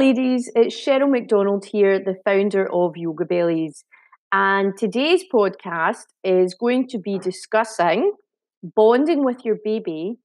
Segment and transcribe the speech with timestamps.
[0.00, 0.50] ladies.
[0.56, 3.84] It's Cheryl MacDonald here, the founder of Yoga Bellies.
[4.32, 8.10] And today's podcast is going to be discussing
[8.62, 10.16] bonding with your baby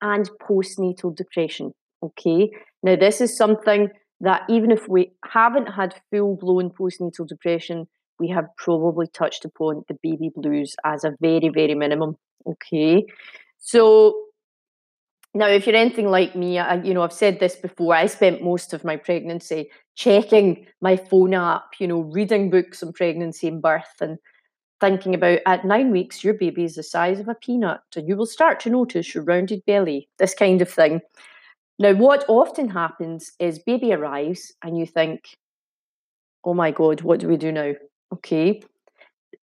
[0.00, 1.72] and postnatal depression.
[2.00, 2.48] Okay.
[2.84, 3.88] Now, this is something
[4.20, 7.88] that even if we haven't had full blown postnatal depression,
[8.20, 12.16] we have probably touched upon the baby blues as a very, very minimum.
[12.46, 13.04] Okay.
[13.58, 14.14] So,
[15.34, 18.42] now, if you're anything like me, I, you know, I've said this before, I spent
[18.42, 23.60] most of my pregnancy checking my phone app, you know, reading books on pregnancy and
[23.60, 24.18] birth and
[24.80, 28.16] thinking about at nine weeks, your baby is the size of a peanut and you
[28.16, 31.00] will start to notice your rounded belly, this kind of thing.
[31.80, 35.36] Now, what often happens is baby arrives and you think,
[36.44, 37.72] oh my God, what do we do now?
[38.12, 38.62] Okay.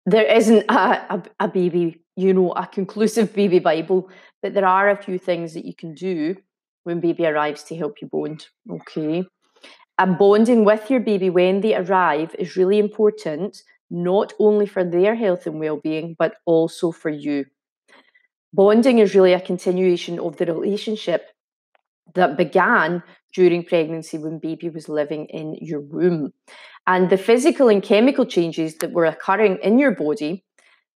[0.07, 4.09] There isn't a, a, a baby you know, a conclusive baby Bible,
[4.41, 6.35] but there are a few things that you can do
[6.83, 8.47] when baby arrives to help you bond.
[8.69, 9.25] Okay.
[9.97, 15.15] And bonding with your baby when they arrive is really important, not only for their
[15.15, 17.45] health and well being, but also for you.
[18.53, 21.29] Bonding is really a continuation of the relationship
[22.13, 26.31] that began during pregnancy when baby was living in your womb.
[26.87, 30.43] And the physical and chemical changes that were occurring in your body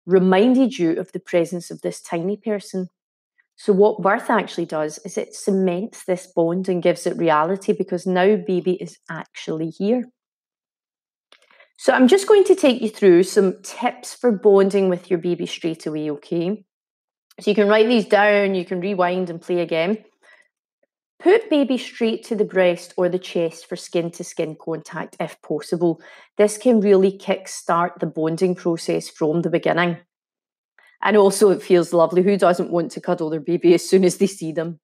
[0.07, 2.87] reminded you of the presence of this tiny person.
[3.57, 8.07] So, what birth actually does is it cements this bond and gives it reality because
[8.07, 10.05] now baby is actually here.
[11.77, 15.45] So, I'm just going to take you through some tips for bonding with your baby
[15.45, 16.63] straight away, okay?
[17.39, 20.03] So, you can write these down, you can rewind and play again.
[21.19, 25.41] Put baby straight to the breast or the chest for skin to skin contact if
[25.41, 25.99] possible.
[26.37, 29.97] This can really kickstart the bonding process from the beginning.
[31.01, 32.21] And also, it feels lovely.
[32.21, 34.79] Who doesn't want to cuddle their baby as soon as they see them?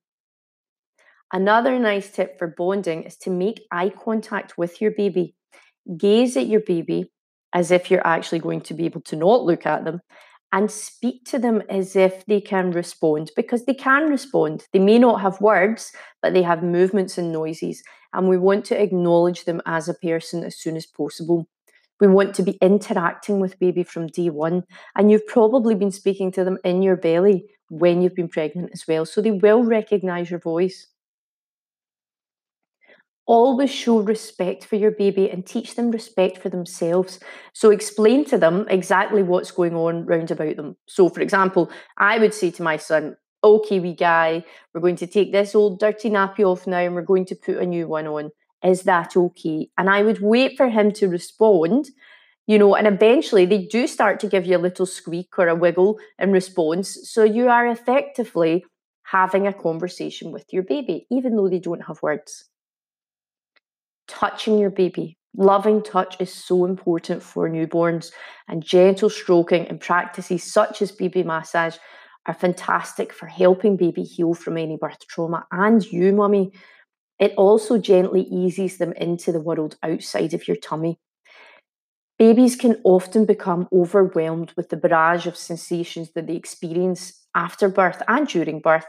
[1.31, 5.35] Another nice tip for bonding is to make eye contact with your baby.
[5.97, 7.11] Gaze at your baby
[7.53, 10.01] as if you're actually going to be able to not look at them
[10.53, 14.67] and speak to them as if they can respond because they can respond.
[14.71, 15.91] They may not have words,
[16.21, 17.83] but they have movements and noises.
[18.13, 21.47] And we want to acknowledge them as a person as soon as possible.
[21.99, 24.63] We want to be interacting with baby from day one.
[24.95, 28.85] And you've probably been speaking to them in your belly when you've been pregnant as
[28.87, 29.05] well.
[29.07, 30.87] So they will recognize your voice.
[33.25, 37.19] Always show respect for your baby and teach them respect for themselves.
[37.53, 40.75] So explain to them exactly what's going on round about them.
[40.87, 45.07] So, for example, I would say to my son, Okay, wee guy, we're going to
[45.07, 48.07] take this old dirty nappy off now and we're going to put a new one
[48.07, 48.31] on.
[48.63, 49.69] Is that okay?
[49.77, 51.89] And I would wait for him to respond,
[52.47, 55.55] you know, and eventually they do start to give you a little squeak or a
[55.55, 56.97] wiggle in response.
[57.09, 58.65] So you are effectively
[59.03, 62.45] having a conversation with your baby, even though they don't have words
[64.07, 65.17] touching your baby.
[65.35, 68.11] Loving touch is so important for newborns,
[68.47, 71.77] and gentle stroking and practices such as baby massage
[72.25, 76.51] are fantastic for helping baby heal from any birth trauma and you, mummy.
[77.19, 80.99] It also gently eases them into the world outside of your tummy.
[82.19, 88.01] Babies can often become overwhelmed with the barrage of sensations that they experience after birth
[88.07, 88.85] and during birth,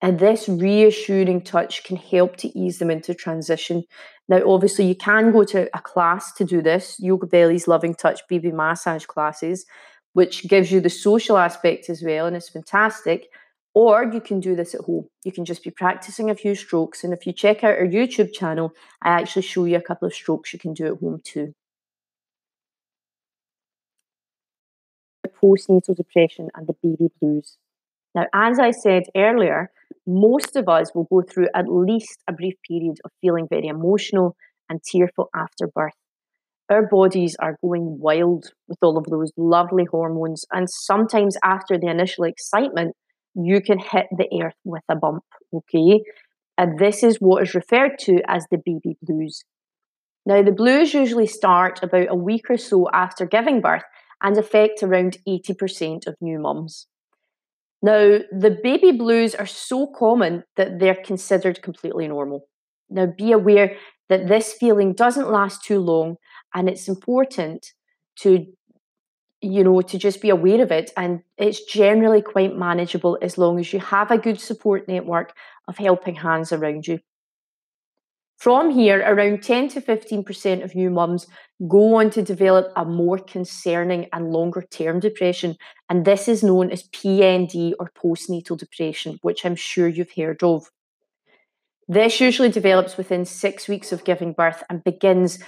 [0.00, 3.84] and this reassuring touch can help to ease them into transition.
[4.32, 8.26] Now, obviously, you can go to a class to do this Yoga Belly's Loving Touch
[8.28, 9.66] Baby Massage classes,
[10.14, 13.28] which gives you the social aspect as well, and it's fantastic.
[13.74, 15.06] Or you can do this at home.
[15.22, 17.04] You can just be practicing a few strokes.
[17.04, 18.72] And if you check out our YouTube channel,
[19.02, 21.52] I actually show you a couple of strokes you can do at home too.
[25.42, 27.58] Postnatal depression and the baby blues.
[28.14, 29.70] Now, as I said earlier,
[30.06, 34.36] most of us will go through at least a brief period of feeling very emotional
[34.68, 35.92] and tearful after birth.
[36.68, 41.88] Our bodies are going wild with all of those lovely hormones, and sometimes after the
[41.88, 42.96] initial excitement,
[43.34, 46.02] you can hit the earth with a bump, okay?
[46.56, 49.44] And this is what is referred to as the baby blues.
[50.24, 53.82] Now, the blues usually start about a week or so after giving birth
[54.22, 56.86] and affect around 80% of new mums.
[57.82, 62.48] Now, the baby blues are so common that they're considered completely normal.
[62.88, 63.76] Now, be aware
[64.08, 66.16] that this feeling doesn't last too long,
[66.54, 67.72] and it's important
[68.20, 68.46] to
[69.40, 73.58] you know to just be aware of it and it's generally quite manageable as long
[73.58, 75.34] as you have a good support network
[75.68, 76.98] of helping hands around you
[78.42, 81.28] from here, around 10 to 15% of new mums
[81.68, 85.56] go on to develop a more concerning and longer term depression.
[85.88, 90.68] And this is known as PND or postnatal depression, which I'm sure you've heard of.
[91.86, 95.38] This usually develops within six weeks of giving birth and begins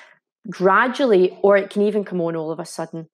[0.48, 3.08] gradually, or it can even come on all of a sudden.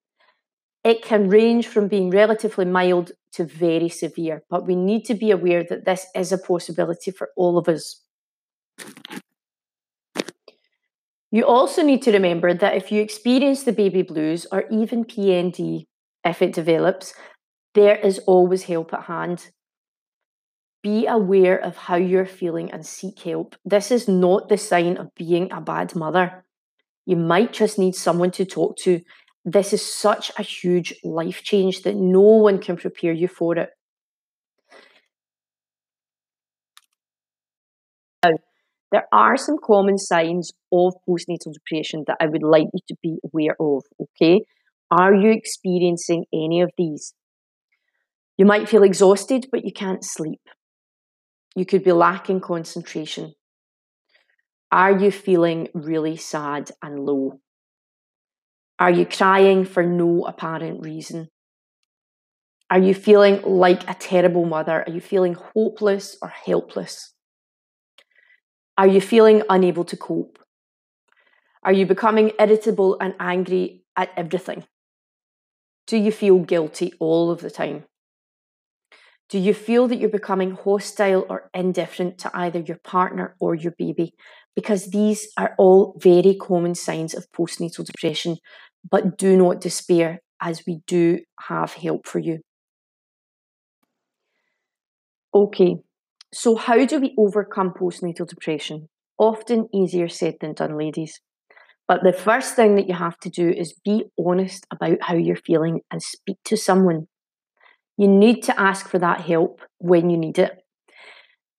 [0.83, 5.31] It can range from being relatively mild to very severe, but we need to be
[5.31, 8.03] aware that this is a possibility for all of us.
[11.31, 15.87] You also need to remember that if you experience the baby blues or even PND,
[16.23, 17.13] if it develops,
[17.73, 19.51] there is always help at hand.
[20.83, 23.55] Be aware of how you're feeling and seek help.
[23.65, 26.43] This is not the sign of being a bad mother.
[27.05, 29.01] You might just need someone to talk to.
[29.45, 33.71] This is such a huge life change that no one can prepare you for it.
[38.91, 43.19] There are some common signs of postnatal depression that I would like you to be
[43.23, 44.41] aware of, okay?
[44.91, 47.13] Are you experiencing any of these?
[48.37, 50.41] You might feel exhausted, but you can't sleep.
[51.55, 53.33] You could be lacking concentration.
[54.71, 57.39] Are you feeling really sad and low?
[58.79, 61.29] Are you crying for no apparent reason?
[62.69, 64.83] Are you feeling like a terrible mother?
[64.87, 67.13] Are you feeling hopeless or helpless?
[68.81, 70.39] Are you feeling unable to cope?
[71.61, 74.63] Are you becoming irritable and angry at everything?
[75.85, 77.83] Do you feel guilty all of the time?
[79.29, 83.73] Do you feel that you're becoming hostile or indifferent to either your partner or your
[83.77, 84.15] baby?
[84.55, 88.37] Because these are all very common signs of postnatal depression,
[88.89, 92.39] but do not despair as we do have help for you.
[95.35, 95.83] Okay,
[96.33, 98.87] so, how do we overcome postnatal depression?
[99.17, 101.19] Often easier said than done, ladies.
[101.87, 105.35] But the first thing that you have to do is be honest about how you're
[105.35, 107.07] feeling and speak to someone.
[107.97, 110.63] You need to ask for that help when you need it.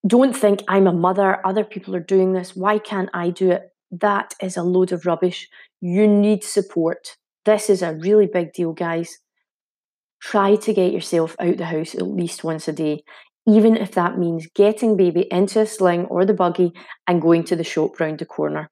[0.07, 3.69] Don't think I'm a mother, other people are doing this, why can't I do it?
[3.91, 5.47] That is a load of rubbish.
[5.81, 7.15] You need support.
[7.45, 9.19] This is a really big deal, guys.
[10.19, 13.03] Try to get yourself out the house at least once a day
[13.47, 16.73] even if that means getting baby into a sling or the buggy
[17.07, 18.69] and going to the shop round the corner.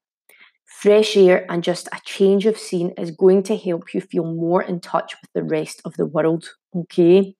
[0.64, 4.62] Fresh air and just a change of scene is going to help you feel more
[4.62, 7.34] in touch with the rest of the world, okay?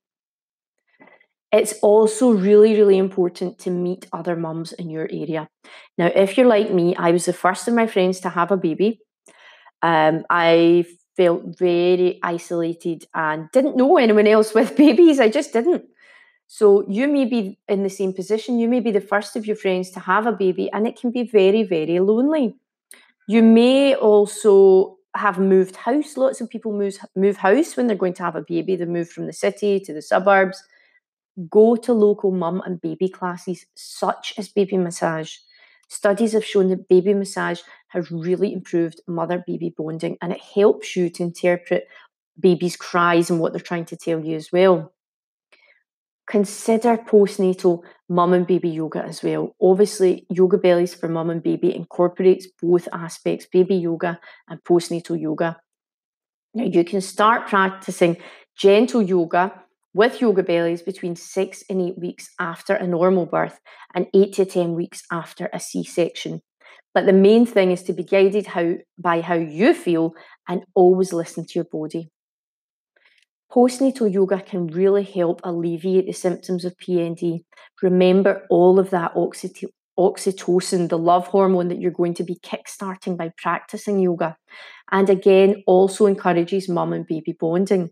[1.50, 5.48] It's also really, really important to meet other mums in your area.
[5.98, 8.56] Now, if you're like me, I was the first of my friends to have a
[8.56, 9.00] baby.
[9.82, 10.86] Um, I
[11.16, 15.20] felt very isolated and didn't know anyone else with babies.
[15.20, 15.84] I just didn't.
[16.52, 18.58] So you may be in the same position.
[18.58, 21.10] You may be the first of your friends to have a baby, and it can
[21.10, 22.54] be very, very lonely.
[23.26, 26.18] You may also have moved house.
[26.18, 28.76] Lots of people move move house when they're going to have a baby.
[28.76, 30.62] They move from the city to the suburbs.
[31.48, 35.34] Go to local mum and baby classes, such as baby massage.
[35.88, 40.96] Studies have shown that baby massage has really improved mother baby bonding and it helps
[40.96, 41.88] you to interpret
[42.38, 44.91] baby's cries and what they're trying to tell you as well
[46.32, 49.54] consider postnatal mum and baby yoga as well.
[49.60, 54.18] Obviously, Yoga Bellies for Mum and Baby incorporates both aspects baby yoga
[54.48, 55.58] and postnatal yoga.
[56.54, 58.16] Now, you can start practicing
[58.56, 59.52] gentle yoga
[59.92, 63.60] with Yoga Bellies between six and eight weeks after a normal birth
[63.94, 66.40] and eight to 10 weeks after a C section.
[66.94, 70.14] But the main thing is to be guided how, by how you feel
[70.48, 72.10] and always listen to your body.
[73.52, 77.44] Postnatal yoga can really help alleviate the symptoms of PND.
[77.82, 83.30] Remember all of that oxytocin, the love hormone that you're going to be kickstarting by
[83.36, 84.36] practicing yoga.
[84.90, 87.90] And again, also encourages mum and baby bonding.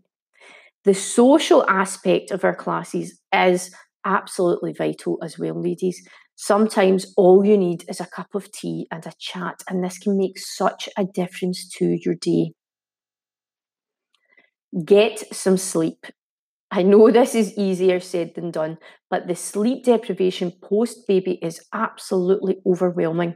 [0.83, 3.71] The social aspect of our classes is
[4.03, 6.01] absolutely vital as well, ladies.
[6.37, 10.17] Sometimes all you need is a cup of tea and a chat, and this can
[10.17, 12.53] make such a difference to your day.
[14.85, 16.05] Get some sleep.
[16.71, 18.77] I know this is easier said than done,
[19.09, 23.35] but the sleep deprivation post baby is absolutely overwhelming.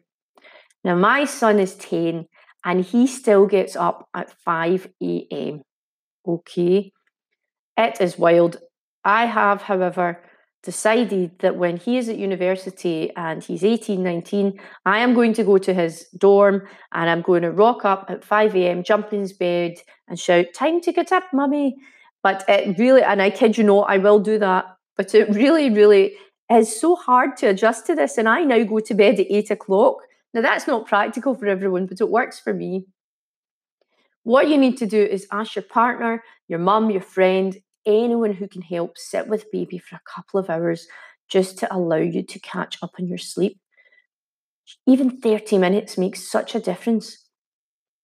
[0.83, 2.27] Now, my son is 10
[2.65, 5.61] and he still gets up at 5 a.m.
[6.27, 6.91] Okay,
[7.77, 8.57] it is wild.
[9.03, 10.23] I have, however,
[10.65, 15.43] decided that when he is at university and he's 18, 19, I am going to
[15.43, 19.21] go to his dorm and I'm going to rock up at 5 a.m., jump in
[19.21, 19.75] his bed
[20.07, 21.77] and shout, Time to get up, mummy.
[22.23, 24.65] But it really, and I kid you not, I will do that.
[24.97, 26.13] But it really, really
[26.51, 28.17] is so hard to adjust to this.
[28.17, 29.97] And I now go to bed at 8 o'clock.
[30.33, 32.87] Now, that's not practical for everyone, but it works for me.
[34.23, 37.55] What you need to do is ask your partner, your mum, your friend,
[37.85, 40.87] anyone who can help sit with baby for a couple of hours
[41.29, 43.59] just to allow you to catch up on your sleep.
[44.87, 47.25] Even 30 minutes makes such a difference.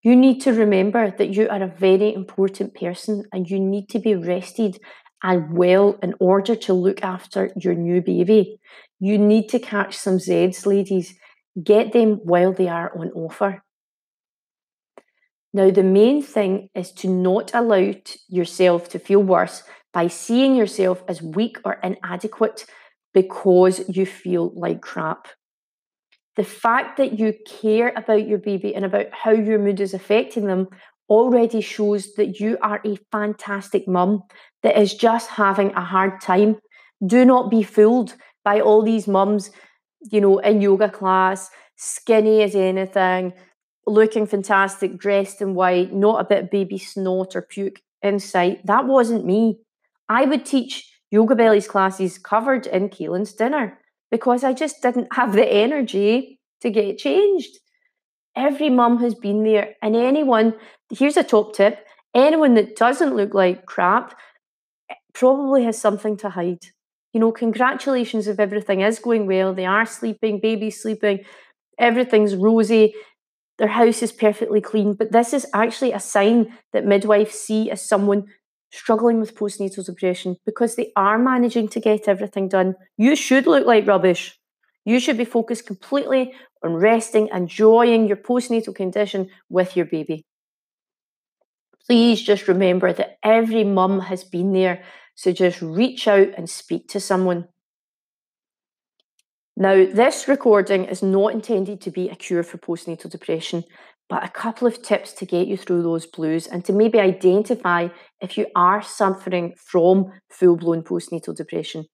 [0.03, 3.99] You need to remember that you are a very important person and you need to
[3.99, 4.79] be rested
[5.23, 8.59] and well in order to look after your new baby.
[8.99, 11.15] You need to catch some Zeds, ladies.
[11.61, 13.63] Get them while they are on offer.
[15.53, 17.93] Now, the main thing is to not allow
[18.29, 22.65] yourself to feel worse by seeing yourself as weak or inadequate
[23.13, 25.27] because you feel like crap.
[26.37, 30.45] The fact that you care about your baby and about how your mood is affecting
[30.45, 30.69] them
[31.09, 34.23] already shows that you are a fantastic mum
[34.63, 36.55] that is just having a hard time.
[37.05, 38.15] Do not be fooled
[38.45, 39.51] by all these mums,
[40.09, 43.33] you know, in yoga class, skinny as anything,
[43.87, 48.65] looking fantastic, dressed in white, not a bit of baby snot or puke in sight.
[48.65, 49.59] That wasn't me.
[50.09, 55.33] I would teach yoga bellies classes covered in Kaelin's dinner because I just didn't have
[55.33, 57.57] the energy to get changed.
[58.35, 60.53] Every mum has been there, and anyone,
[60.89, 64.13] here's a top tip anyone that doesn't look like crap
[64.89, 66.65] eh, probably has something to hide.
[67.13, 69.53] You know, congratulations if everything is going well.
[69.53, 71.25] They are sleeping, baby's sleeping,
[71.77, 72.93] everything's rosy,
[73.61, 74.95] their house is perfectly clean.
[74.95, 78.25] But this is actually a sign that midwives see as someone
[78.71, 82.73] struggling with postnatal depression because they are managing to get everything done.
[82.97, 84.39] You should look like rubbish.
[84.83, 90.25] You should be focused completely on resting, enjoying your postnatal condition with your baby.
[91.85, 96.87] Please just remember that every mum has been there, so just reach out and speak
[96.87, 97.47] to someone.
[99.57, 103.63] Now, this recording is not intended to be a cure for postnatal depression,
[104.09, 107.89] but a couple of tips to get you through those blues and to maybe identify
[108.21, 111.85] if you are suffering from full blown postnatal depression.